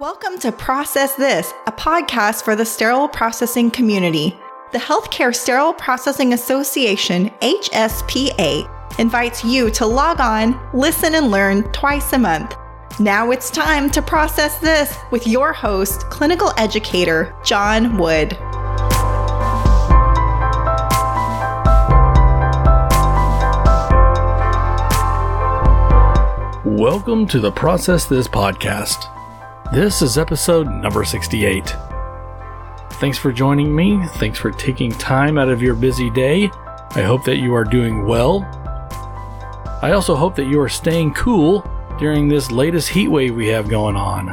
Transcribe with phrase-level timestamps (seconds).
[0.00, 4.36] Welcome to Process This, a podcast for the sterile processing community.
[4.72, 12.12] The Healthcare Sterile Processing Association, HSPA, invites you to log on, listen, and learn twice
[12.12, 12.56] a month.
[12.98, 18.36] Now it's time to process this with your host, clinical educator John Wood.
[26.64, 29.13] Welcome to the Process This podcast.
[29.74, 31.74] This is episode number 68.
[32.92, 34.06] Thanks for joining me.
[34.18, 36.48] Thanks for taking time out of your busy day.
[36.90, 38.44] I hope that you are doing well.
[39.82, 41.68] I also hope that you are staying cool
[41.98, 44.28] during this latest heat wave we have going on.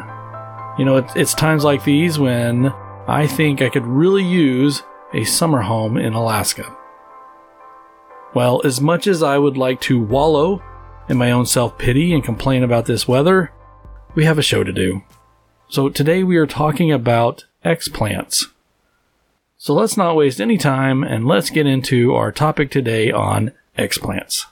[0.77, 2.68] You know, it's, it's times like these when
[3.08, 6.77] I think I could really use a summer home in Alaska.
[8.35, 10.62] Well, as much as I would like to wallow
[11.10, 13.52] in my own self pity and complain about this weather,
[14.13, 15.02] we have a show to do.
[15.71, 18.48] So today we are talking about explants.
[19.57, 24.48] So let's not waste any time and let's get into our topic today on explants.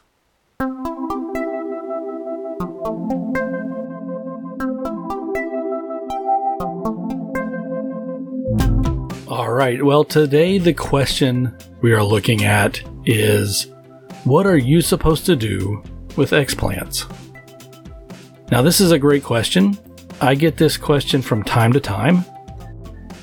[9.27, 13.67] All right, well, today the question we are looking at is
[14.23, 15.83] what are you supposed to do
[16.15, 17.11] with explants?
[18.51, 19.77] Now, this is a great question
[20.21, 22.25] I get this question from time to time,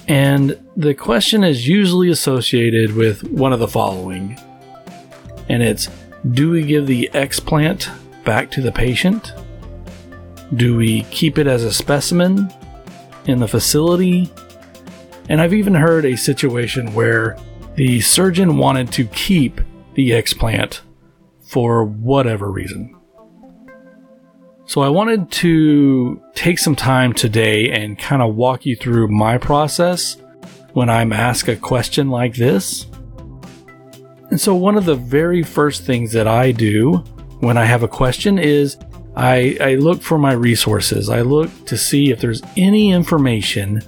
[0.09, 4.39] and the question is usually associated with one of the following.
[5.49, 5.91] And it's
[6.33, 7.91] Do we give the explant
[8.25, 9.33] back to the patient?
[10.55, 12.51] Do we keep it as a specimen
[13.27, 14.33] in the facility?
[15.29, 17.37] And I've even heard a situation where
[17.75, 19.61] the surgeon wanted to keep
[19.95, 20.81] the explant
[21.43, 22.97] for whatever reason.
[24.69, 29.39] So I wanted to take some time today and kind of walk you through my
[29.39, 30.17] process
[30.73, 32.87] when I'm asked a question like this.
[34.31, 36.97] And so one of the very first things that I do
[37.39, 38.77] when I have a question is
[39.15, 41.09] I, I look for my resources.
[41.09, 43.83] I look to see if there's any information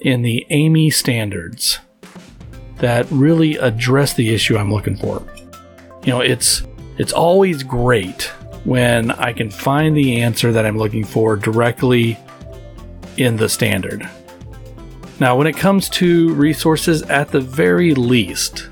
[0.00, 1.78] in the AAMI standards
[2.78, 5.24] that really address the issue I'm looking for.
[6.02, 6.64] You know, it's
[6.98, 8.32] it's always great
[8.66, 12.18] when I can find the answer that I'm looking for directly
[13.16, 14.08] in the standard.
[15.20, 18.68] Now, when it comes to resources, at the very least,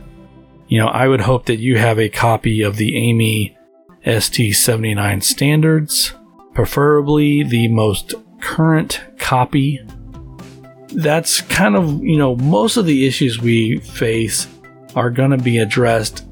[0.66, 3.56] you know, I would hope that you have a copy of the AAMI
[4.04, 6.12] ST79 standards,
[6.54, 9.80] preferably the most current copy.
[10.88, 14.48] That's kind of, you know, most of the issues we face
[14.96, 16.23] are going to be addressed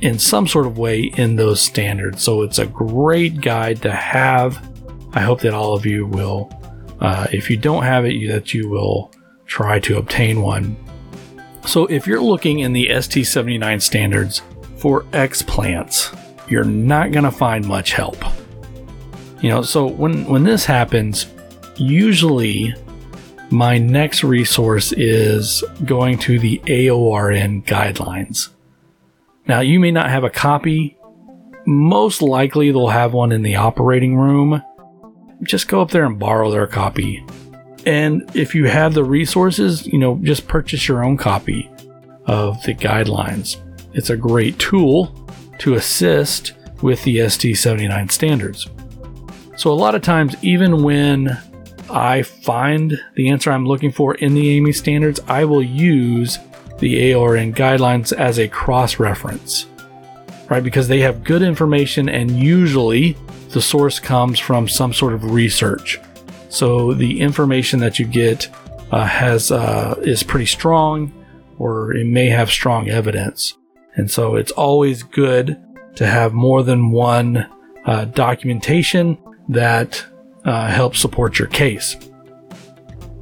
[0.00, 2.22] in some sort of way in those standards.
[2.22, 4.64] So it's a great guide to have.
[5.12, 6.52] I hope that all of you will,
[7.00, 9.12] uh, if you don't have it, that you will
[9.46, 10.76] try to obtain one.
[11.66, 14.42] So if you're looking in the ST79 standards
[14.76, 16.16] for explants,
[16.48, 18.16] you're not going to find much help.
[19.42, 21.26] You know, so when when this happens,
[21.76, 22.74] usually
[23.50, 28.48] my next resource is going to the AORN guidelines.
[29.48, 30.98] Now, you may not have a copy.
[31.66, 34.62] Most likely, they'll have one in the operating room.
[35.42, 37.24] Just go up there and borrow their copy.
[37.86, 41.70] And if you have the resources, you know, just purchase your own copy
[42.26, 43.56] of the guidelines.
[43.94, 45.14] It's a great tool
[45.60, 48.68] to assist with the ST79 standards.
[49.56, 51.38] So, a lot of times, even when
[51.90, 56.38] I find the answer I'm looking for in the AAMI standards, I will use
[56.78, 59.66] the AORN guidelines as a cross reference,
[60.48, 60.62] right?
[60.62, 63.16] Because they have good information and usually
[63.50, 65.98] the source comes from some sort of research.
[66.48, 68.48] So the information that you get
[68.90, 71.12] uh, has uh, is pretty strong,
[71.58, 73.54] or it may have strong evidence.
[73.96, 75.62] And so it's always good
[75.96, 77.48] to have more than one
[77.84, 79.18] uh, documentation
[79.48, 80.04] that
[80.44, 81.96] uh, helps support your case.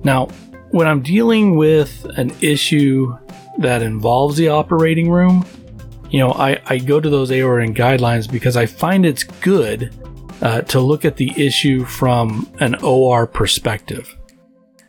[0.04, 0.26] Now,
[0.70, 3.16] when I'm dealing with an issue
[3.58, 5.44] that involves the operating room,
[6.10, 9.94] you know, I, I go to those AORN guidelines because I find it's good
[10.42, 14.14] uh, to look at the issue from an OR perspective.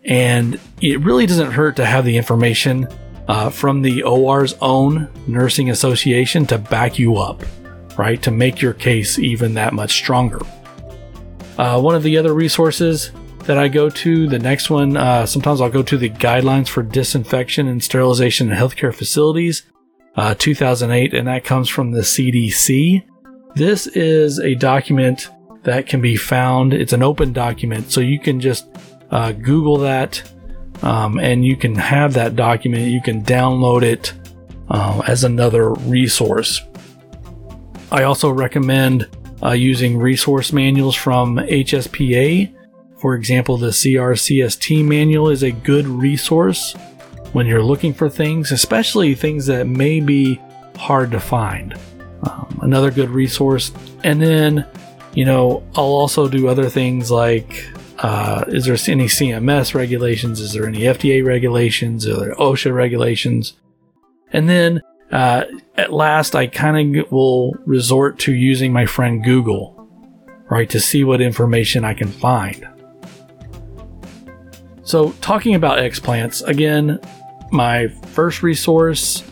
[0.05, 2.87] And it really doesn't hurt to have the information
[3.27, 7.43] uh, from the OR's own nursing association to back you up,
[7.97, 8.21] right?
[8.23, 10.39] To make your case even that much stronger.
[11.57, 13.11] Uh, one of the other resources
[13.47, 14.27] that I go to.
[14.27, 18.57] The next one, uh, sometimes I'll go to the Guidelines for Disinfection and Sterilization in
[18.57, 19.63] Healthcare Facilities,
[20.15, 23.03] uh, 2008, and that comes from the CDC.
[23.55, 25.29] This is a document
[25.63, 26.73] that can be found.
[26.73, 28.67] It's an open document, so you can just
[29.11, 30.21] uh, Google that,
[30.81, 32.91] um, and you can have that document.
[32.91, 34.13] You can download it
[34.69, 36.61] uh, as another resource.
[37.93, 39.07] I also recommend
[39.41, 42.53] uh, using resource manuals from HSPA.
[42.99, 46.73] For example, the CRCST manual is a good resource
[47.33, 50.41] when you're looking for things, especially things that may be
[50.75, 51.77] hard to find.
[52.23, 53.71] Um, another good resource.
[54.03, 54.65] And then,
[55.13, 57.67] you know, I'll also do other things like
[57.99, 60.39] uh, is there any CMS regulations?
[60.39, 62.07] Is there any FDA regulations?
[62.07, 63.53] Are there OSHA regulations?
[64.31, 65.45] And then uh,
[65.75, 69.87] at last, I kind of will resort to using my friend Google,
[70.49, 72.67] right, to see what information I can find.
[74.87, 76.99] So, talking about explants, again,
[77.51, 79.23] my first resource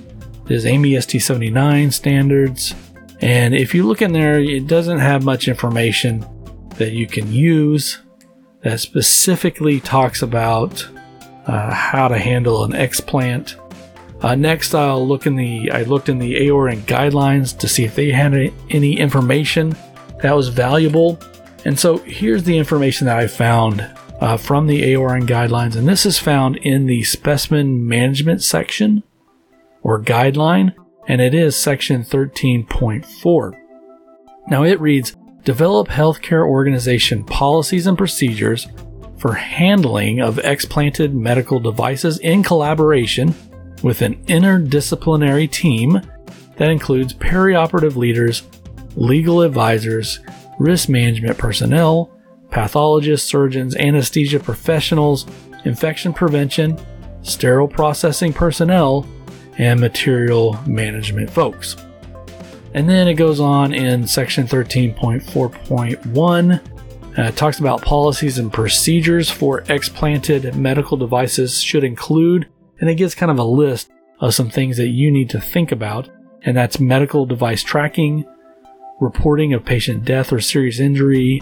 [0.49, 2.75] is AAMI ST79 standards.
[3.21, 6.25] And if you look in there, it doesn't have much information
[6.77, 7.99] that you can use
[8.61, 10.87] that specifically talks about
[11.47, 13.55] uh, how to handle an explant
[14.21, 17.95] uh, next, I'll look in the I looked in the AORN guidelines to see if
[17.95, 18.33] they had
[18.69, 19.75] any information
[20.21, 21.19] that was valuable.
[21.65, 23.87] And so here's the information that I found
[24.19, 29.03] uh, from the AORN guidelines, and this is found in the specimen management section
[29.81, 30.73] or guideline,
[31.07, 33.59] and it is section 13.4.
[34.47, 38.67] Now it reads Develop healthcare organization policies and procedures
[39.17, 43.35] for handling of explanted medical devices in collaboration
[43.83, 46.01] with an interdisciplinary team
[46.57, 48.41] that includes perioperative leaders,
[48.95, 50.19] legal advisors,
[50.57, 52.11] risk management personnel,
[52.55, 55.27] pathologists, surgeons, anesthesia professionals,
[55.65, 56.79] infection prevention,
[57.21, 59.05] sterile processing personnel,
[59.57, 61.75] and material management folks.
[62.73, 66.71] And then it goes on in section 13.4.1.
[67.17, 72.47] Uh, talks about policies and procedures for explanted medical devices should include
[72.79, 75.71] and it gives kind of a list of some things that you need to think
[75.71, 76.09] about,
[76.43, 78.25] and that's medical device tracking,
[78.99, 81.41] reporting of patient death or serious injury,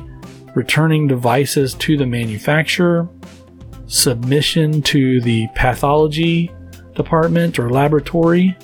[0.55, 3.09] returning devices to the manufacturer,
[3.87, 6.51] submission to the pathology
[6.95, 8.55] department or laboratory,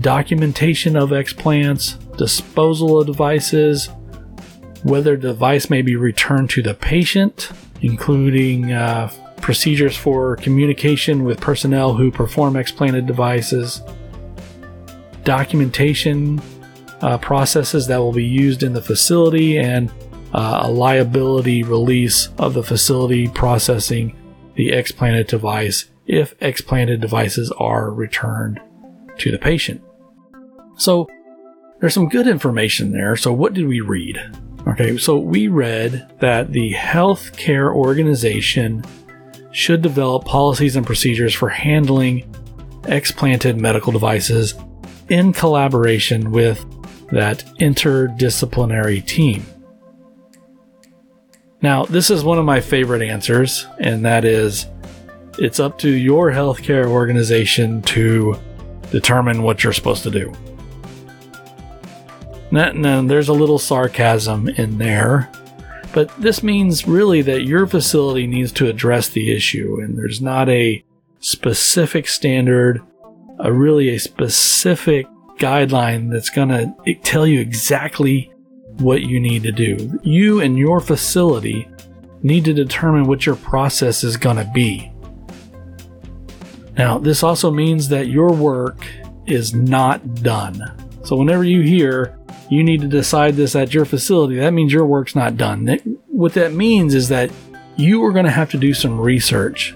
[0.00, 3.88] documentation of explants, disposal of devices,
[4.82, 7.50] whether the device may be returned to the patient,
[7.80, 9.10] including uh,
[9.40, 13.82] procedures for communication with personnel who perform explanted devices,
[15.24, 16.40] documentation
[17.00, 19.90] uh, processes that will be used in the facility, and
[20.32, 24.16] uh, a liability release of the facility processing
[24.54, 28.60] the explanted device if explanted devices are returned
[29.18, 29.82] to the patient.
[30.76, 31.08] So,
[31.80, 33.14] there's some good information there.
[33.16, 34.18] So, what did we read?
[34.66, 38.84] Okay, so we read that the healthcare organization
[39.50, 42.34] should develop policies and procedures for handling
[42.86, 44.54] explanted medical devices
[45.08, 46.64] in collaboration with
[47.10, 49.46] that interdisciplinary team.
[51.60, 54.66] Now, this is one of my favorite answers, and that is
[55.38, 58.38] it's up to your healthcare organization to
[58.90, 60.32] determine what you're supposed to do.
[62.50, 65.30] Now, now, there's a little sarcasm in there
[65.92, 70.48] but this means really that your facility needs to address the issue, and there's not
[70.48, 70.84] a
[71.20, 72.82] specific standard,
[73.38, 75.06] a really a specific
[75.38, 78.30] guideline that's going to tell you exactly
[78.78, 79.98] what you need to do.
[80.02, 81.68] You and your facility
[82.22, 84.92] need to determine what your process is going to be.
[86.76, 88.86] Now, this also means that your work
[89.26, 90.60] is not done.
[91.04, 92.18] So, whenever you hear
[92.48, 94.36] you need to decide this at your facility.
[94.36, 95.66] That means your work's not done.
[96.06, 97.30] what that means is that
[97.76, 99.74] you are going to have to do some research.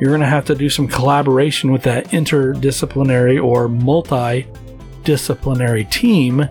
[0.00, 6.48] You're going to have to do some collaboration with that interdisciplinary or multidisciplinary team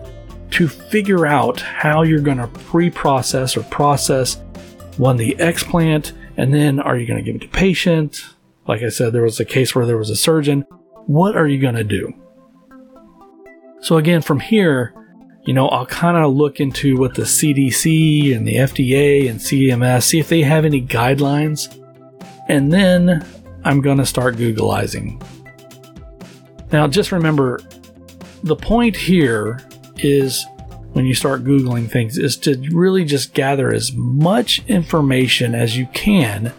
[0.52, 4.40] to figure out how you're going to pre process or process
[4.96, 8.24] one, the explant, and then are you going to give it to patient?
[8.66, 10.62] Like I said, there was a case where there was a surgeon.
[11.06, 12.12] What are you going to do?
[13.80, 14.94] So, again, from here,
[15.44, 20.04] you know, I'll kind of look into what the CDC and the FDA and CMS,
[20.04, 21.78] see if they have any guidelines.
[22.48, 23.26] And then
[23.64, 25.22] I'm going to start Googleizing.
[26.72, 27.60] Now, just remember
[28.42, 29.60] the point here
[30.04, 30.44] is
[30.92, 35.86] when you start Googling things is to really just gather as much information as you
[35.92, 36.52] can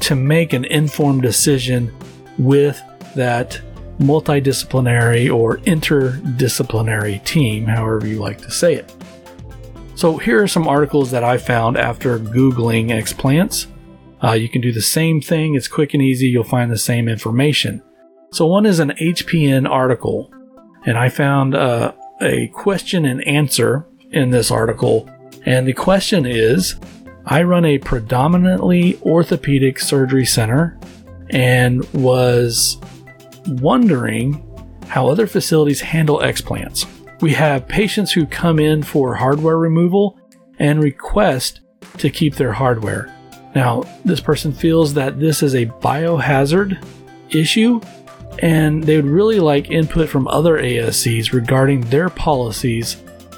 [0.00, 1.92] to make an informed decision
[2.38, 2.80] with
[3.16, 3.60] that
[3.98, 8.92] multidisciplinary or interdisciplinary team, however you like to say it.
[9.96, 13.66] So, here are some articles that I found after Googling explants.
[14.22, 15.54] Uh, you can do the same thing.
[15.54, 16.26] It's quick and easy.
[16.26, 17.82] You'll find the same information.
[18.34, 20.28] So one is an HPN article,
[20.86, 21.92] and I found uh,
[22.24, 25.08] a question and answer in this article.
[25.46, 26.76] And the question is
[27.26, 30.78] I run a predominantly orthopedic surgery center
[31.30, 32.78] and was
[33.46, 34.40] wondering
[34.88, 36.86] how other facilities handle explants.
[37.20, 40.18] We have patients who come in for hardware removal
[40.58, 41.60] and request
[41.98, 43.14] to keep their hardware.
[43.54, 46.84] Now, this person feels that this is a biohazard
[47.30, 47.80] issue
[48.40, 52.96] and they would really like input from other ASCs regarding their policies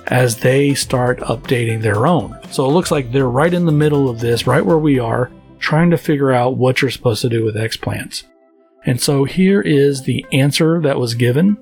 [0.08, 2.38] as they start updating their own.
[2.50, 5.30] So it looks like they're right in the middle of this, right where we are,
[5.58, 8.24] trying to figure out what you're supposed to do with explants.
[8.84, 11.56] And so here is the answer that was given.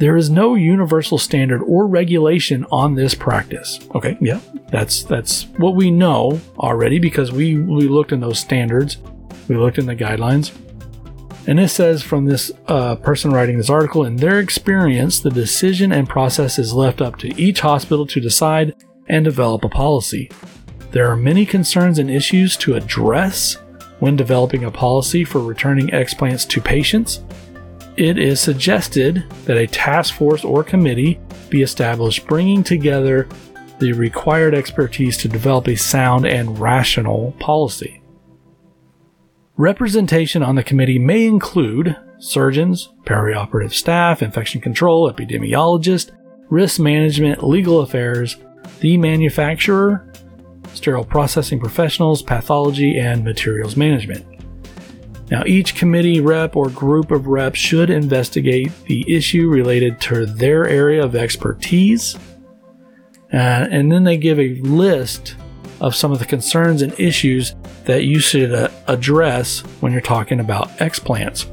[0.00, 3.80] There is no universal standard or regulation on this practice.
[3.94, 8.98] Okay, yeah, that's that's what we know already because we we looked in those standards,
[9.48, 10.52] we looked in the guidelines.
[11.48, 15.92] And this says from this uh, person writing this article, in their experience, the decision
[15.92, 18.74] and process is left up to each hospital to decide
[19.08, 20.30] and develop a policy.
[20.90, 23.56] There are many concerns and issues to address
[24.00, 27.22] when developing a policy for returning explants to patients.
[27.96, 33.26] It is suggested that a task force or committee be established bringing together
[33.78, 37.97] the required expertise to develop a sound and rational policy.
[39.58, 46.12] Representation on the committee may include surgeons, perioperative staff, infection control, epidemiologist,
[46.48, 48.36] risk management, legal affairs,
[48.78, 50.12] the manufacturer,
[50.74, 54.24] sterile processing professionals, pathology, and materials management.
[55.28, 60.68] Now, each committee rep or group of reps should investigate the issue related to their
[60.68, 62.14] area of expertise.
[63.32, 65.34] Uh, and then they give a list
[65.80, 67.54] of some of the concerns and issues
[67.84, 71.46] that you should uh, address when you're talking about explants.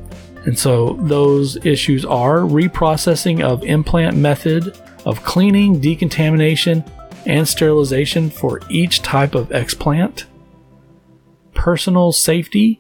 [0.46, 6.84] And so those issues are reprocessing of implant method of cleaning, decontamination,
[7.26, 10.26] and sterilization for each type of explant,
[11.54, 12.80] personal safety,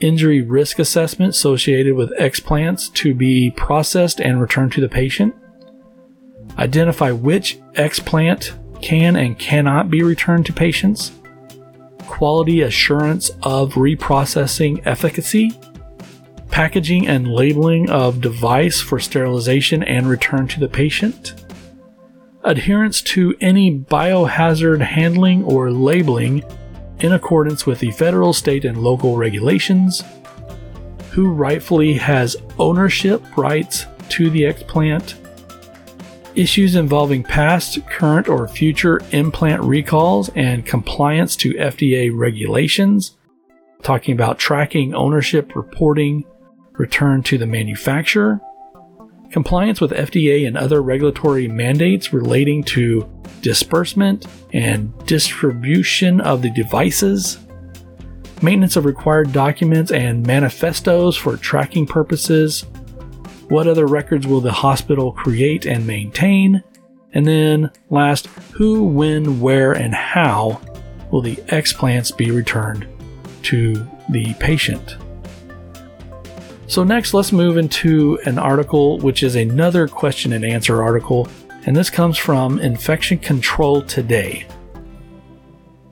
[0.00, 5.34] injury risk assessment associated with explants to be processed and returned to the patient,
[6.58, 11.12] identify which explant can and cannot be returned to patients,
[12.06, 15.58] quality assurance of reprocessing efficacy,
[16.50, 21.34] packaging and labeling of device for sterilization and return to the patient,
[22.44, 26.42] adherence to any biohazard handling or labeling
[27.00, 30.02] in accordance with the federal, state, and local regulations,
[31.12, 35.14] who rightfully has ownership rights to the explant,
[36.34, 43.16] issues involving past, current, or future implant recalls and compliance to FDA regulations,
[43.82, 46.24] talking about tracking ownership reporting,
[46.72, 48.40] return to the manufacturer,
[49.30, 53.08] compliance with FDA and other regulatory mandates relating to
[53.42, 57.38] disbursement and distribution of the devices,
[58.42, 62.64] maintenance of required documents and manifestos for tracking purposes,
[63.50, 66.62] what other records will the hospital create and maintain?
[67.12, 70.60] And then, last, who, when, where, and how
[71.10, 72.86] will the explants be returned
[73.42, 74.96] to the patient?
[76.68, 81.28] So, next, let's move into an article which is another question and answer article,
[81.66, 84.46] and this comes from Infection Control Today.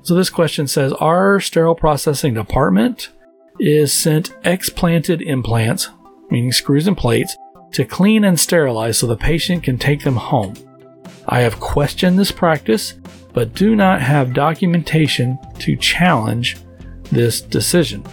[0.03, 3.11] So, this question says Our sterile processing department
[3.59, 5.88] is sent explanted implants,
[6.31, 7.37] meaning screws and plates,
[7.73, 10.55] to clean and sterilize so the patient can take them home.
[11.27, 12.95] I have questioned this practice,
[13.33, 16.57] but do not have documentation to challenge
[17.11, 18.05] this decision.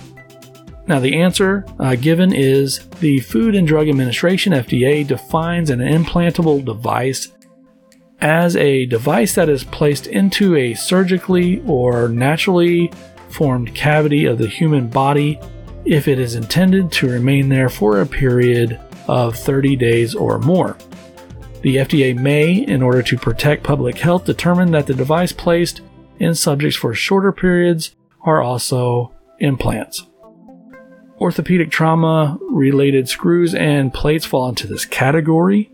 [0.87, 6.63] Now, the answer uh, given is the Food and Drug Administration FDA defines an implantable
[6.63, 7.29] device
[8.21, 12.91] as a device that is placed into a surgically or naturally
[13.29, 15.39] formed cavity of the human body
[15.85, 20.77] if it is intended to remain there for a period of 30 days or more.
[21.61, 25.81] The FDA may, in order to protect public health, determine that the device placed
[26.19, 30.05] in subjects for shorter periods are also implants.
[31.19, 35.71] Orthopedic trauma related screws and plates fall into this category.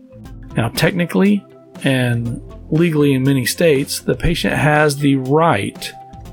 [0.56, 1.44] Now, technically
[1.84, 5.92] and legally in many states, the patient has the right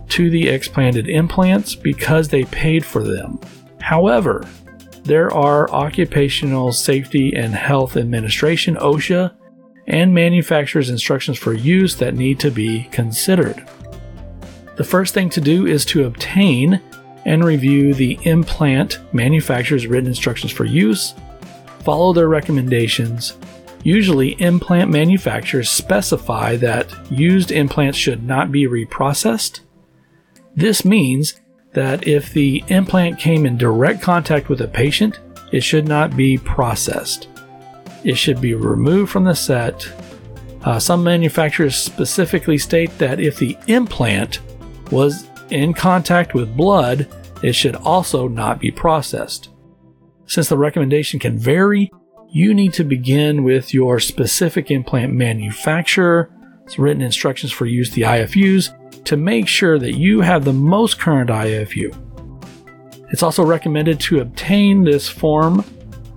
[0.09, 3.39] to the explanted implants because they paid for them.
[3.81, 4.47] However,
[5.09, 9.35] there are Occupational Safety and Health Administration, OSHA,
[9.87, 13.67] and manufacturer's instructions for use that need to be considered.
[14.75, 16.79] The first thing to do is to obtain
[17.25, 21.15] and review the implant manufacturer's written instructions for use,
[21.79, 23.35] follow their recommendations.
[23.83, 29.61] Usually, implant manufacturers specify that used implants should not be reprocessed.
[30.55, 31.41] This means
[31.73, 35.19] that if the implant came in direct contact with a patient,
[35.51, 37.27] it should not be processed.
[38.03, 39.87] It should be removed from the set.
[40.63, 44.39] Uh, some manufacturers specifically state that if the implant
[44.91, 47.07] was in contact with blood,
[47.43, 49.49] it should also not be processed.
[50.25, 51.91] Since the recommendation can vary,
[52.31, 56.31] you need to begin with your specific implant manufacturer,
[56.65, 58.75] its written instructions for use the IFUs,
[59.05, 61.95] to make sure that you have the most current IFU.
[63.11, 65.63] It's also recommended to obtain this form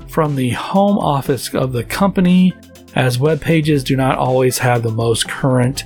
[0.09, 2.53] from the home office of the company,
[2.95, 5.85] as web pages do not always have the most current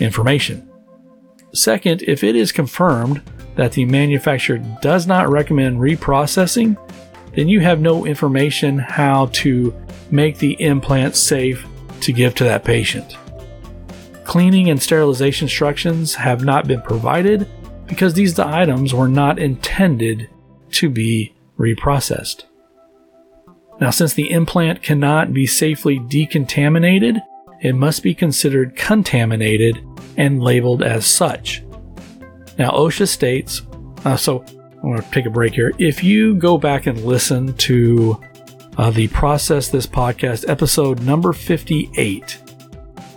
[0.00, 0.66] information.
[1.52, 3.22] Second, if it is confirmed
[3.56, 6.76] that the manufacturer does not recommend reprocessing,
[7.34, 9.74] then you have no information how to
[10.10, 11.66] make the implant safe
[12.00, 13.16] to give to that patient.
[14.26, 17.48] Cleaning and sterilization instructions have not been provided
[17.86, 20.28] because these items were not intended
[20.72, 22.42] to be reprocessed.
[23.80, 27.22] Now, since the implant cannot be safely decontaminated,
[27.62, 29.78] it must be considered contaminated
[30.16, 31.62] and labeled as such.
[32.58, 33.62] Now, OSHA states,
[34.04, 34.44] uh, so
[34.82, 35.72] I'm going to take a break here.
[35.78, 38.20] If you go back and listen to
[38.76, 42.42] uh, the Process This podcast, episode number 58,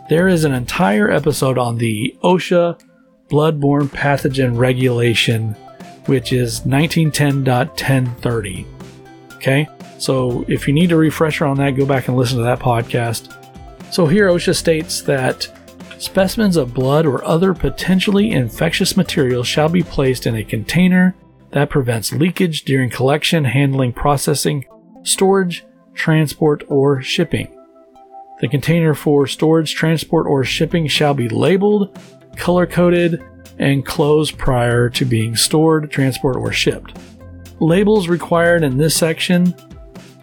[0.10, 2.82] there is an entire episode on the OSHA
[3.30, 5.52] bloodborne pathogen regulation,
[6.08, 8.66] which is 1910.1030.
[9.36, 9.68] Okay,
[10.00, 13.36] so if you need a refresher on that, go back and listen to that podcast.
[13.94, 15.48] So here OSHA states that
[16.00, 21.16] specimens of blood or other potentially infectious materials shall be placed in a container
[21.52, 24.66] that prevents leakage during collection, handling, processing,
[25.04, 27.56] storage, transport, or shipping.
[28.40, 32.00] The container for storage, transport, or shipping shall be labeled,
[32.38, 33.22] color coded,
[33.58, 36.98] and closed prior to being stored, transported, or shipped.
[37.60, 39.54] Labels required in this section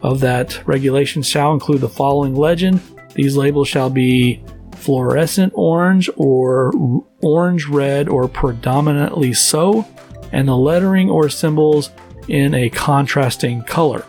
[0.01, 2.81] of that regulation shall include the following legend.
[3.15, 4.43] These labels shall be
[4.77, 6.73] fluorescent orange or
[7.21, 9.87] orange red or predominantly so,
[10.33, 11.91] and the lettering or symbols
[12.29, 14.07] in a contrasting color.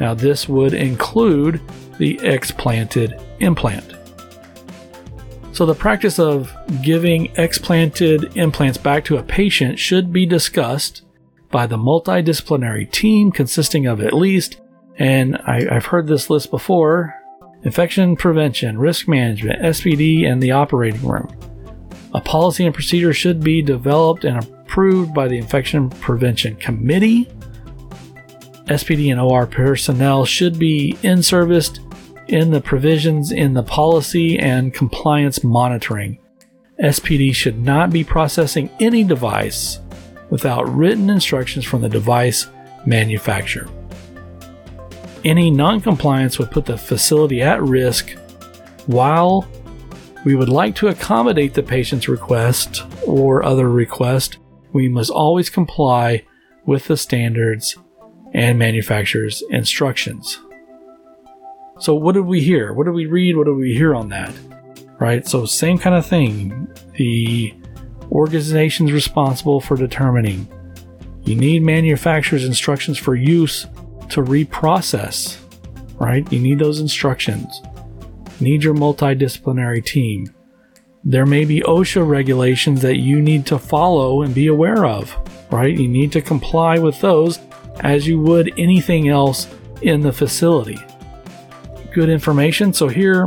[0.00, 1.60] Now, this would include
[2.02, 3.94] the explanted implant.
[5.52, 11.02] So, the practice of giving explanted implants back to a patient should be discussed
[11.52, 14.60] by the multidisciplinary team consisting of at least,
[14.96, 17.14] and I, have heard this list before
[17.62, 21.28] infection prevention, risk management, SPD, and the operating room.
[22.14, 27.28] A policy and procedure should be developed and approved by the Infection Prevention Committee.
[28.66, 31.78] SPD and OR personnel should be in service
[32.28, 36.18] in the provisions in the policy and compliance monitoring.
[36.80, 39.80] SPD should not be processing any device
[40.30, 42.46] without written instructions from the device
[42.86, 43.68] manufacturer.
[45.24, 48.10] Any noncompliance would put the facility at risk
[48.86, 49.46] while
[50.24, 54.38] we would like to accommodate the patient's request or other request.
[54.72, 56.24] We must always comply
[56.64, 57.76] with the standards
[58.32, 60.40] and manufacturer's instructions.
[61.82, 62.72] So, what did we hear?
[62.72, 63.36] What did we read?
[63.36, 64.32] What did we hear on that?
[65.00, 65.26] Right?
[65.26, 66.68] So, same kind of thing.
[66.94, 67.52] The
[68.12, 70.46] organization's responsible for determining
[71.24, 73.66] you need manufacturer's instructions for use
[74.10, 75.38] to reprocess,
[75.98, 76.32] right?
[76.32, 77.60] You need those instructions.
[78.38, 80.32] You need your multidisciplinary team.
[81.02, 85.16] There may be OSHA regulations that you need to follow and be aware of,
[85.50, 85.76] right?
[85.76, 87.40] You need to comply with those
[87.80, 89.48] as you would anything else
[89.80, 90.78] in the facility
[91.92, 92.72] good information.
[92.72, 93.26] So, here,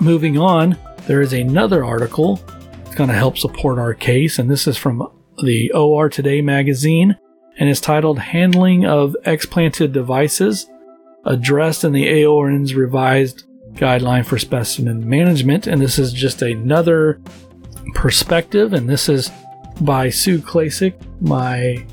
[0.00, 2.36] moving on, there is another article
[2.84, 5.10] that's going to help support our case, and this is from
[5.42, 7.16] the OR Today magazine,
[7.58, 10.66] and it's titled Handling of Explanted Devices,
[11.24, 15.66] addressed in the AORN's revised guideline for specimen management.
[15.66, 17.20] And this is just another
[17.94, 19.30] perspective, and this is
[19.80, 21.84] by Sue Klacik, my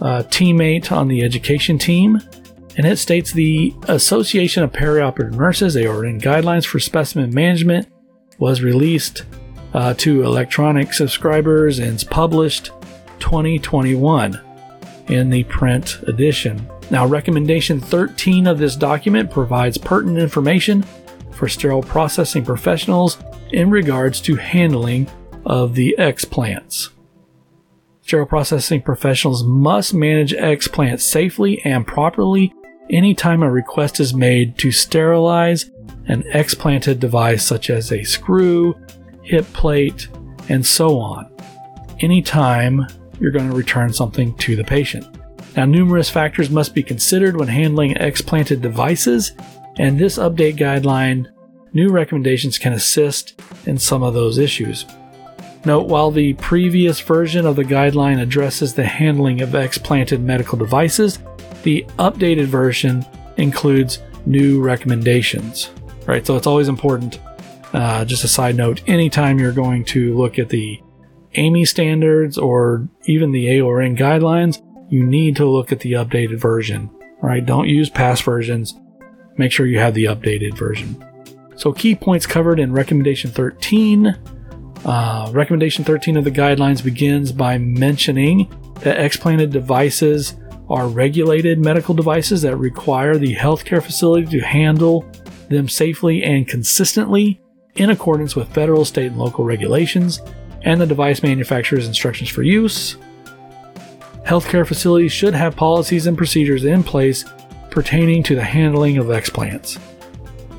[0.00, 2.20] uh, teammate on the education team
[2.76, 7.88] and it states the Association of Perioperative Nurses, AORN Guidelines for Specimen Management,
[8.38, 9.24] was released
[9.74, 12.70] uh, to electronic subscribers and is published
[13.18, 14.40] 2021
[15.08, 16.68] in the print edition.
[16.90, 20.84] Now, recommendation 13 of this document provides pertinent information
[21.32, 23.18] for sterile processing professionals
[23.52, 25.08] in regards to handling
[25.44, 26.90] of the explants.
[28.02, 32.52] Sterile processing professionals must manage explants safely and properly
[32.90, 35.70] anytime a request is made to sterilize
[36.06, 38.74] an explanted device such as a screw,
[39.22, 40.08] hip plate,
[40.48, 41.30] and so on.
[42.00, 42.86] Anytime
[43.20, 45.06] you're going to return something to the patient.
[45.56, 49.32] Now, numerous factors must be considered when handling explanted devices,
[49.78, 51.26] and this update guideline,
[51.72, 54.86] new recommendations can assist in some of those issues.
[55.64, 61.18] Note while the previous version of the guideline addresses the handling of explanted medical devices,
[61.62, 63.04] the updated version
[63.36, 65.70] includes new recommendations.
[66.06, 67.20] Right, so it's always important.
[67.72, 70.80] Uh, just a side note: anytime you're going to look at the
[71.36, 76.90] AAMI standards or even the AORN guidelines, you need to look at the updated version.
[77.22, 78.74] Right, don't use past versions.
[79.36, 81.04] Make sure you have the updated version.
[81.56, 84.16] So, key points covered in Recommendation 13.
[84.84, 90.36] Uh, recommendation 13 of the guidelines begins by mentioning that explanted devices
[90.70, 95.04] are regulated medical devices that require the healthcare facility to handle
[95.48, 97.40] them safely and consistently
[97.74, 100.20] in accordance with federal, state, and local regulations
[100.62, 102.96] and the device manufacturer's instructions for use.
[104.24, 107.24] Healthcare facilities should have policies and procedures in place
[107.70, 109.78] pertaining to the handling of explants.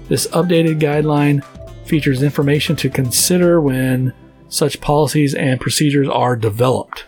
[0.09, 1.43] This updated guideline
[1.85, 4.13] features information to consider when
[4.49, 7.05] such policies and procedures are developed.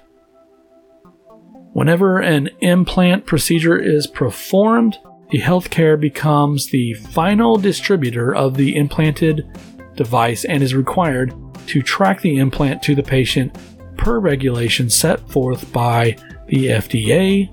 [1.74, 4.98] Whenever an implant procedure is performed,
[5.32, 9.48] the healthcare becomes the final distributor of the implanted
[9.96, 11.34] device and is required
[11.68, 13.58] to track the implant to the patient
[13.98, 16.16] per regulation set forth by
[16.48, 17.50] the FDA.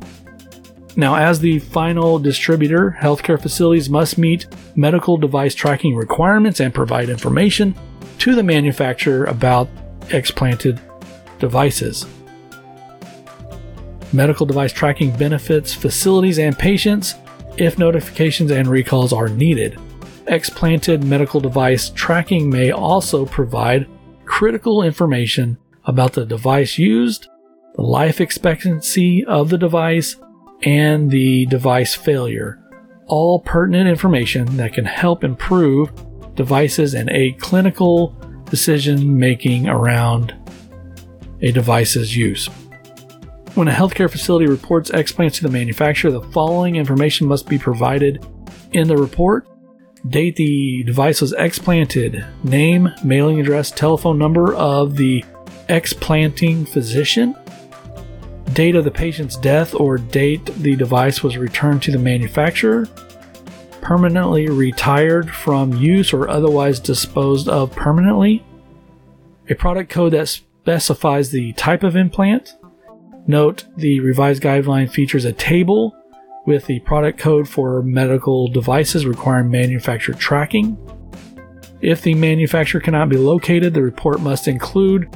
[0.97, 7.09] Now, as the final distributor, healthcare facilities must meet medical device tracking requirements and provide
[7.09, 7.75] information
[8.19, 9.71] to the manufacturer about
[10.11, 10.79] explanted
[11.39, 12.05] devices.
[14.13, 17.15] Medical device tracking benefits facilities and patients
[17.57, 19.79] if notifications and recalls are needed.
[20.27, 23.89] Explanted medical device tracking may also provide
[24.25, 27.29] critical information about the device used,
[27.75, 30.17] the life expectancy of the device,
[30.63, 32.59] and the device failure.
[33.07, 35.91] All pertinent information that can help improve
[36.35, 40.35] devices and aid clinical decision making around
[41.41, 42.49] a device's use.
[43.55, 48.25] When a healthcare facility reports explants to the manufacturer, the following information must be provided
[48.73, 49.47] in the report.
[50.09, 55.25] Date the device was explanted, name, mailing address, telephone number of the
[55.69, 57.35] explanting physician,
[58.53, 62.87] date of the patient's death or date the device was returned to the manufacturer,
[63.81, 68.45] permanently retired from use or otherwise disposed of permanently,
[69.49, 72.55] a product code that specifies the type of implant,
[73.31, 75.97] Note the revised guideline features a table
[76.47, 80.77] with the product code for medical devices requiring manufacturer tracking.
[81.81, 85.09] If the manufacturer cannot be located, the report must include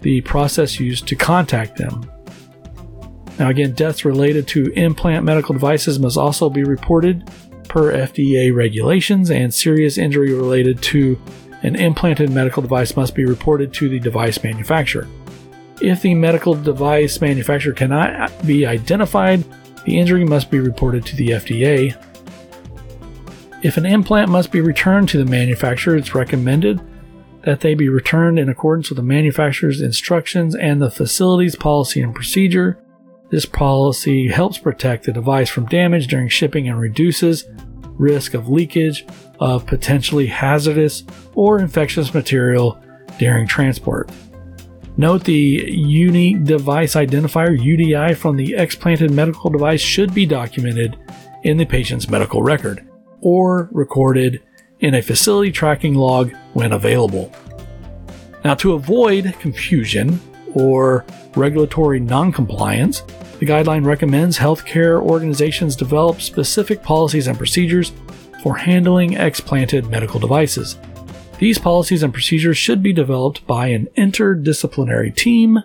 [0.00, 2.10] the process used to contact them.
[3.38, 7.30] Now, again, deaths related to implant medical devices must also be reported
[7.68, 11.20] per FDA regulations, and serious injury related to
[11.62, 15.06] an implanted medical device must be reported to the device manufacturer.
[15.80, 19.44] If the medical device manufacturer cannot be identified,
[19.84, 22.00] the injury must be reported to the FDA.
[23.62, 26.80] If an implant must be returned to the manufacturer, it's recommended
[27.42, 32.14] that they be returned in accordance with the manufacturer's instructions and the facility's policy and
[32.14, 32.78] procedure.
[33.30, 37.46] This policy helps protect the device from damage during shipping and reduces
[37.96, 39.06] risk of leakage
[39.40, 42.80] of potentially hazardous or infectious material
[43.18, 44.10] during transport.
[44.96, 50.96] Note the unique device identifier UDI from the explanted medical device should be documented
[51.42, 52.86] in the patient's medical record
[53.20, 54.40] or recorded
[54.78, 57.32] in a facility tracking log when available.
[58.44, 60.20] Now, to avoid confusion
[60.54, 61.04] or
[61.34, 63.00] regulatory noncompliance,
[63.40, 67.92] the guideline recommends healthcare organizations develop specific policies and procedures
[68.44, 70.78] for handling explanted medical devices.
[71.44, 75.58] These policies and procedures should be developed by an interdisciplinary team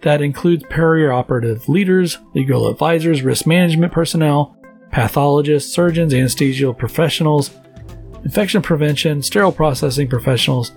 [0.00, 4.56] that includes perioperative leaders, legal advisors, risk management personnel,
[4.90, 7.50] pathologists, surgeons, anesthesial professionals,
[8.24, 10.72] infection prevention, sterile processing professionals,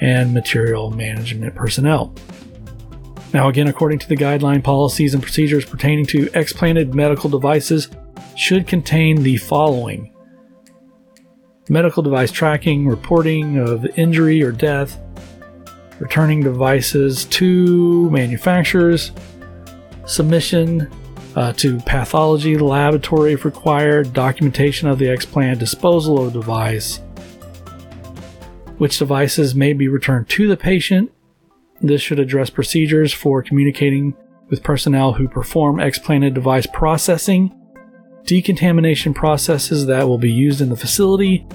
[0.00, 2.14] and material management personnel.
[3.34, 7.88] Now, again, according to the guideline, policies and procedures pertaining to explanted medical devices
[8.36, 10.14] should contain the following
[11.70, 14.98] medical device tracking, reporting of injury or death,
[15.98, 19.12] returning devices to manufacturers,
[20.06, 20.90] submission
[21.36, 27.00] uh, to pathology laboratory if required, documentation of the explant, disposal of device,
[28.78, 31.12] which devices may be returned to the patient.
[31.80, 34.16] This should address procedures for communicating
[34.48, 37.54] with personnel who perform explanted device processing,
[38.28, 41.46] decontamination processes that will be used in the facility,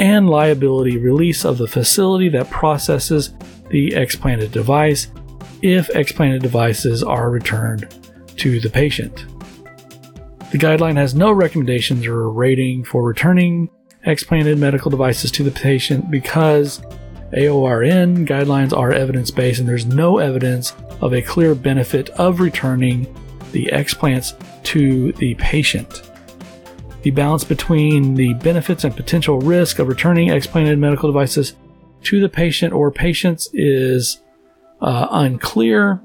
[0.00, 3.32] and liability release of the facility that processes
[3.70, 5.08] the explanted device
[5.62, 7.94] if explanted devices are returned
[8.36, 9.26] to the patient.
[10.50, 13.70] The guideline has no recommendations or rating for returning
[14.04, 16.80] explanted medical devices to the patient because
[17.32, 23.04] AORN guidelines are evidence based and there's no evidence of a clear benefit of returning
[23.52, 24.32] the explants
[24.64, 26.07] to the patient.
[27.02, 31.54] The balance between the benefits and potential risk of returning explanted medical devices
[32.02, 34.20] to the patient or patients is
[34.80, 36.00] uh, unclear,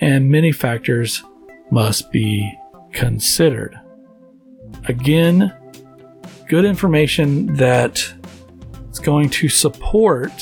[0.00, 1.22] and many factors
[1.70, 2.52] must be
[2.92, 3.78] considered.
[4.86, 5.52] Again,
[6.48, 8.12] good information that
[8.90, 10.32] is going to support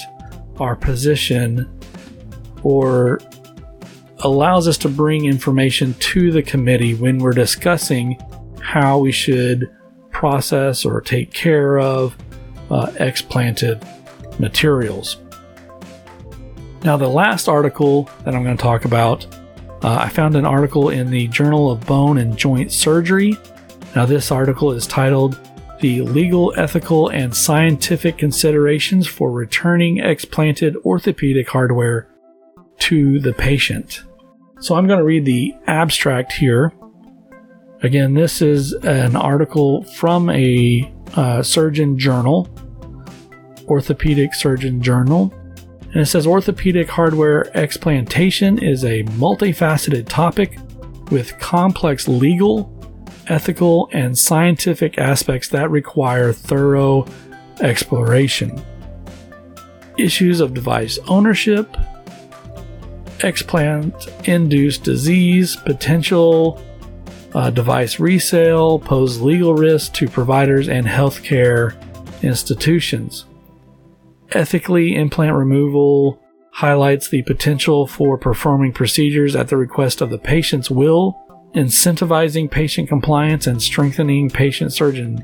[0.58, 1.70] our position
[2.62, 3.20] or
[4.20, 8.18] allows us to bring information to the committee when we're discussing
[8.60, 9.70] how we should
[10.16, 12.16] process or take care of
[12.70, 13.86] uh, explanted
[14.38, 15.18] materials.
[16.84, 19.26] Now, the last article that I'm going to talk about,
[19.82, 23.36] uh, I found an article in the Journal of Bone and Joint Surgery.
[23.94, 25.38] Now, this article is titled
[25.80, 32.08] The Legal, Ethical, and Scientific Considerations for Returning Explanted Orthopedic Hardware
[32.78, 34.02] to the Patient.
[34.60, 36.72] So, I'm going to read the abstract here.
[37.82, 42.48] Again, this is an article from a uh, surgeon journal,
[43.68, 45.32] Orthopedic Surgeon Journal.
[45.92, 50.58] And it says orthopedic hardware explantation is a multifaceted topic
[51.10, 52.72] with complex legal,
[53.28, 57.06] ethical, and scientific aspects that require thorough
[57.60, 58.62] exploration.
[59.98, 61.76] Issues of device ownership,
[63.18, 66.62] explant induced disease, potential
[67.36, 71.76] uh, device resale pose legal risks to providers and healthcare
[72.22, 73.26] institutions.
[74.32, 76.18] Ethically, implant removal
[76.52, 81.14] highlights the potential for performing procedures at the request of the patient's will,
[81.54, 85.22] incentivizing patient compliance and strengthening patient surgeon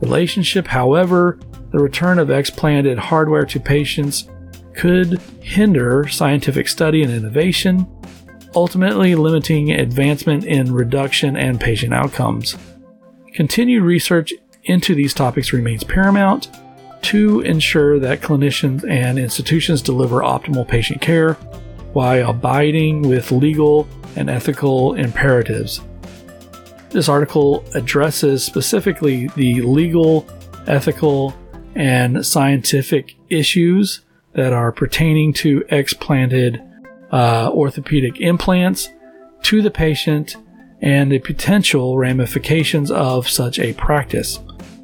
[0.00, 0.66] relationship.
[0.66, 1.38] However,
[1.72, 4.30] the return of explanted hardware to patients
[4.74, 7.86] could hinder scientific study and innovation,
[8.54, 12.56] ultimately limiting advancement in reduction and patient outcomes.
[13.34, 14.32] Continued research
[14.64, 16.50] into these topics remains paramount
[17.02, 21.34] to ensure that clinicians and institutions deliver optimal patient care
[21.92, 25.80] while abiding with legal and ethical imperatives.
[26.90, 30.26] This article addresses specifically the legal,
[30.66, 31.34] ethical,
[31.76, 34.00] and scientific issues
[34.32, 36.60] that are pertaining to explanted
[37.12, 38.88] uh, orthopedic implants
[39.42, 40.36] to the patient
[40.82, 44.40] and the potential ramifications of such a practice.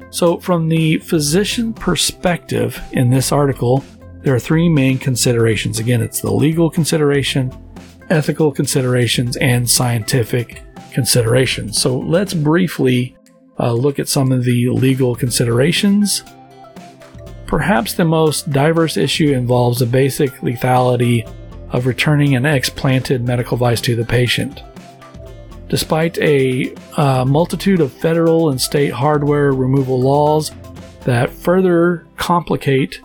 [0.09, 3.83] So, from the physician perspective in this article,
[4.21, 5.79] there are three main considerations.
[5.79, 7.51] Again, it's the legal consideration,
[8.09, 11.81] ethical considerations, and scientific considerations.
[11.81, 13.17] So, let's briefly
[13.59, 16.23] uh, look at some of the legal considerations.
[17.47, 21.25] Perhaps the most diverse issue involves the basic lethality
[21.71, 24.61] of returning an explanted medical device to the patient.
[25.69, 30.51] Despite a uh, multitude of federal and state hardware removal laws
[31.01, 33.01] that further complicate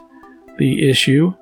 [0.58, 1.34] the issue,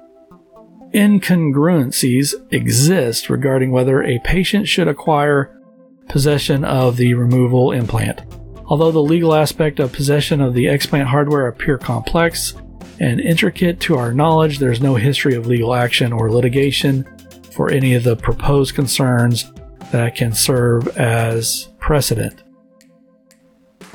[0.95, 5.61] incongruencies exist regarding whether a patient should acquire
[6.09, 8.23] possession of the removal implant.
[8.67, 12.55] Although the legal aspect of possession of the explant hardware appear complex
[13.01, 17.05] and intricate to our knowledge, there's no history of legal action or litigation
[17.53, 19.51] for any of the proposed concerns
[19.91, 22.43] that can serve as precedent.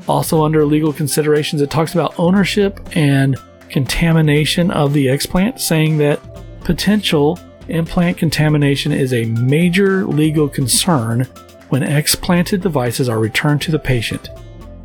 [0.07, 3.37] Also, under legal considerations, it talks about ownership and
[3.69, 6.19] contamination of the explant, saying that
[6.61, 11.21] potential implant contamination is a major legal concern
[11.69, 14.29] when explanted devices are returned to the patient.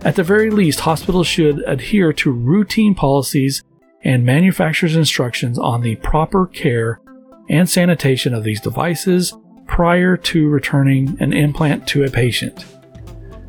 [0.03, 3.63] At the very least, hospitals should adhere to routine policies
[4.03, 7.01] and manufacturer's instructions on the proper care
[7.49, 9.35] and sanitation of these devices
[9.67, 12.65] prior to returning an implant to a patient.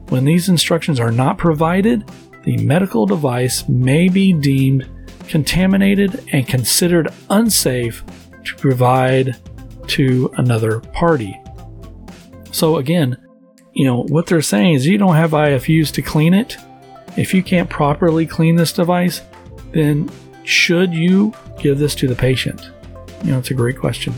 [0.10, 2.10] When these instructions are not provided,
[2.44, 4.90] the medical device may be deemed
[5.28, 8.04] contaminated and considered unsafe
[8.44, 9.38] to provide
[9.88, 11.40] to another party.
[12.52, 13.18] So, again,
[13.74, 16.58] you know, what they're saying is you don't have IFUs to clean it.
[17.16, 19.22] If you can't properly clean this device,
[19.72, 20.10] then
[20.44, 22.72] should you give this to the patient?
[23.24, 24.14] You know, it's a great question.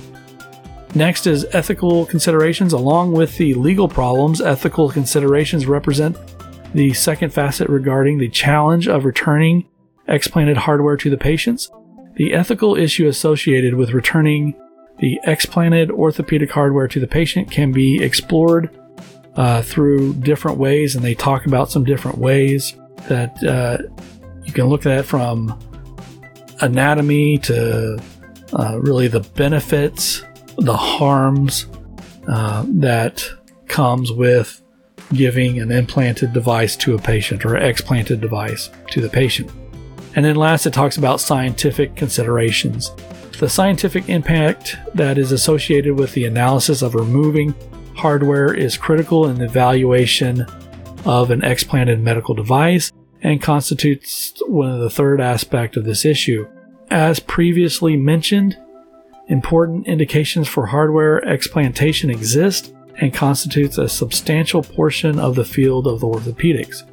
[0.96, 2.72] Next is ethical considerations.
[2.74, 6.16] Along with the legal problems, ethical considerations represent
[6.74, 9.68] the second facet regarding the challenge of returning
[10.08, 11.70] explanted hardware to the patients.
[12.16, 14.54] The ethical issue associated with returning
[15.00, 18.70] the explanted orthopedic hardware to the patient can be explored
[19.36, 22.76] uh, through different ways, and they talk about some different ways
[23.08, 23.80] that uh,
[24.44, 25.60] you can look at from
[26.62, 28.00] anatomy to
[28.54, 30.24] uh, really the benefits,
[30.58, 31.68] the harms
[32.28, 33.28] uh, that
[33.68, 34.62] comes with
[35.14, 39.52] giving an implanted device to a patient or an explanted device to the patient.
[40.16, 42.92] And then last, it talks about scientific considerations.
[43.40, 47.54] The scientific impact that is associated with the analysis of removing
[47.96, 50.46] hardware is critical in the evaluation
[51.06, 52.92] of an explanted medical device
[53.24, 56.46] and constitutes one of the third aspect of this issue.
[56.92, 58.58] As previously mentioned,
[59.30, 66.02] important indications for hardware explantation exist and constitutes a substantial portion of the field of
[66.02, 66.84] orthopedics.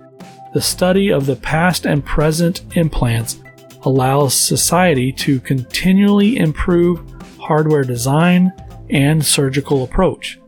[0.55, 3.41] The study of the past and present implants
[3.83, 7.01] allows society to continually improve
[7.39, 8.53] hardware design
[8.89, 10.39] and surgical approach.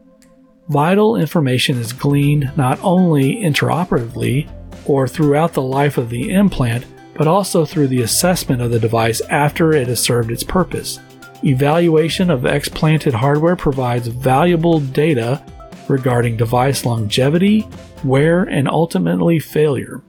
[0.68, 4.48] Vital information is gleaned not only intraoperatively
[4.86, 9.20] or throughout the life of the implant, but also through the assessment of the device
[9.22, 10.98] after it has served its purpose.
[11.44, 15.42] Evaluation of explanted hardware provides valuable data
[15.88, 17.66] regarding device longevity,
[18.04, 20.02] wear, and ultimately failure.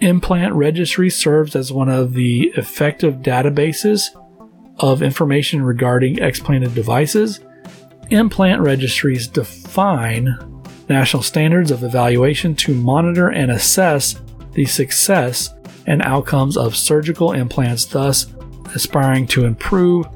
[0.00, 4.08] Implant Registry serves as one of the effective databases
[4.78, 7.40] of information regarding explanted devices.
[8.10, 10.36] Implant registries define
[10.88, 14.20] national standards of evaluation to monitor and assess
[14.52, 15.50] the success
[15.86, 18.26] and outcomes of surgical implants, thus
[18.74, 20.06] aspiring to improve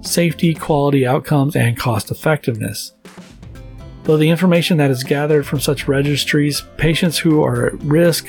[0.00, 2.92] safety, quality outcomes, and cost effectiveness.
[4.04, 8.28] Though the information that is gathered from such registries, patients who are at risk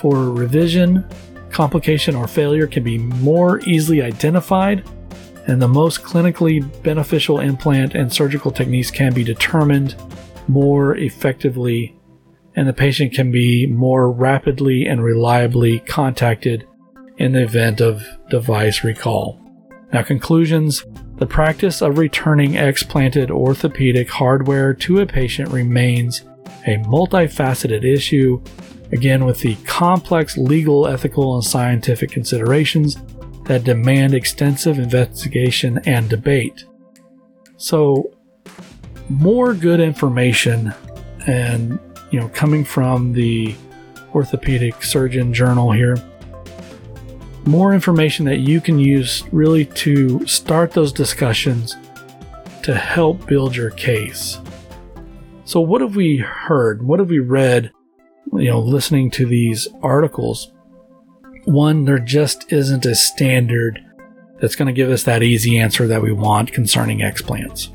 [0.00, 1.04] for revision,
[1.50, 4.86] complication, or failure can be more easily identified,
[5.46, 9.96] and the most clinically beneficial implant and surgical techniques can be determined
[10.48, 11.96] more effectively,
[12.54, 16.66] and the patient can be more rapidly and reliably contacted
[17.18, 19.40] in the event of device recall.
[19.92, 20.84] Now, conclusions
[21.16, 26.22] the practice of returning explanted orthopedic hardware to a patient remains
[26.66, 28.40] a multifaceted issue
[28.92, 32.96] again with the complex legal, ethical, and scientific considerations
[33.44, 36.64] that demand extensive investigation and debate.
[37.56, 38.12] So,
[39.08, 40.72] more good information
[41.26, 41.78] and
[42.10, 43.54] you know coming from the
[44.14, 45.96] orthopedic surgeon journal here
[47.46, 51.76] more information that you can use really to start those discussions
[52.62, 54.38] to help build your case.
[55.46, 56.82] So what have we heard?
[56.82, 57.72] What have we read
[58.34, 60.52] you know, listening to these articles,
[61.44, 63.82] one, there just isn't a standard
[64.40, 67.74] that's going to give us that easy answer that we want concerning explants.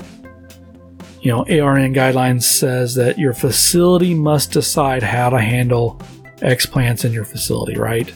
[1.24, 5.98] You know, AORN guidelines says that your facility must decide how to handle
[6.42, 8.12] explants in your facility, right?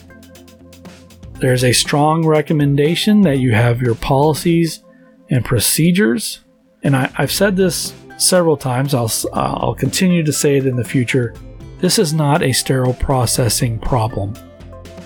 [1.39, 4.83] There's a strong recommendation that you have your policies
[5.31, 6.41] and procedures.
[6.83, 8.93] And I, have said this several times.
[8.93, 11.33] I'll, uh, I'll continue to say it in the future
[11.79, 14.35] this is not a sterile processing problem.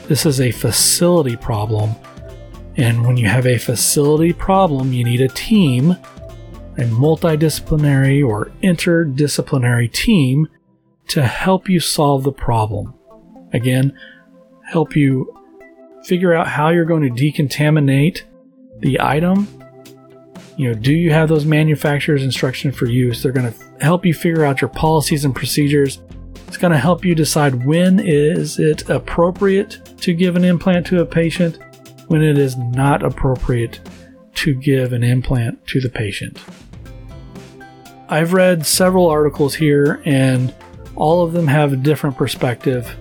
[0.10, 1.92] This is a facility problem.
[2.76, 5.96] And when you have a facility problem, you need a team,
[6.78, 10.48] a multidisciplinary or interdisciplinary team
[11.08, 12.94] to help you solve the problem.
[13.52, 13.98] Again,
[14.70, 15.38] help you
[16.06, 18.24] figure out how you're going to decontaminate
[18.80, 19.48] the item.
[20.58, 23.24] You know, do you have those manufacturer's instructions for use?
[23.24, 26.00] They're going to help you figure out your policies and procedures
[26.54, 31.02] it's going to help you decide when is it appropriate to give an implant to
[31.02, 31.58] a patient,
[32.10, 33.80] when it is not appropriate
[34.36, 36.40] to give an implant to the patient.
[38.14, 40.54] I've read several articles here and
[40.96, 42.96] all of them have a different perspective,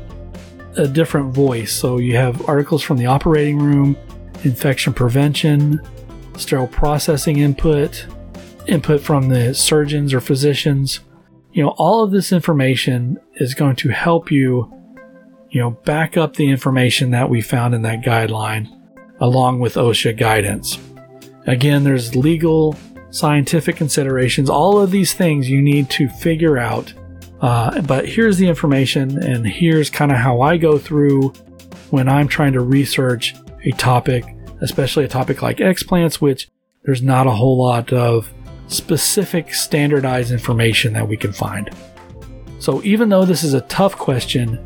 [0.78, 1.70] a different voice.
[1.70, 3.98] So you have articles from the operating room,
[4.42, 5.82] infection prevention,
[6.38, 8.06] sterile processing input,
[8.66, 11.00] input from the surgeons or physicians,
[11.52, 14.72] you know, all of this information is going to help you,
[15.50, 18.66] you know, back up the information that we found in that guideline
[19.20, 20.78] along with OSHA guidance.
[21.46, 22.78] Again, there's legal,
[23.12, 26.92] scientific considerations, all of these things you need to figure out.
[27.40, 31.28] Uh, but here's the information, and here's kind of how I go through
[31.90, 33.34] when I'm trying to research
[33.64, 34.24] a topic,
[34.62, 36.50] especially a topic like explants, which
[36.84, 38.32] there's not a whole lot of
[38.66, 41.70] specific standardized information that we can find.
[42.58, 44.58] So even though this is a tough question,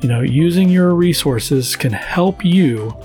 [0.00, 2.96] you know, using your resources can help you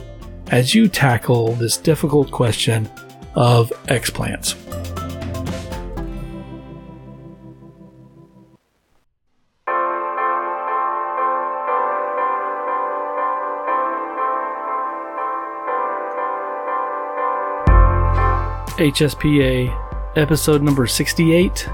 [0.49, 2.89] as you tackle this difficult question
[3.37, 4.55] of explants.
[18.77, 21.67] HSPA episode number 68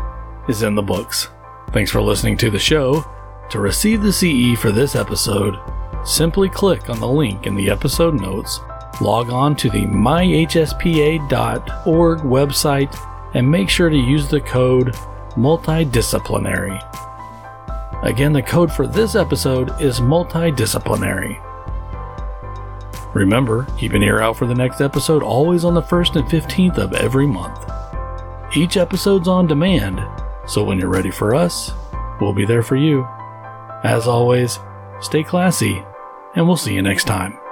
[0.49, 1.30] is in the books.
[1.72, 3.05] Thanks for listening to the show.
[3.49, 5.57] To receive the CE for this episode,
[6.05, 8.59] simply click on the link in the episode notes,
[9.01, 11.29] log on to the myhspa.org
[12.19, 14.93] website, and make sure to use the code
[15.35, 16.79] multidisciplinary.
[18.03, 21.39] Again, the code for this episode is multidisciplinary.
[23.13, 26.77] Remember, keep an ear out for the next episode always on the 1st and 15th
[26.77, 27.69] of every month.
[28.55, 30.03] Each episode's on demand,
[30.47, 31.71] so when you're ready for us,
[32.19, 33.07] we'll be there for you.
[33.83, 34.59] As always,
[34.99, 35.83] stay classy,
[36.35, 37.42] and we'll see you next time.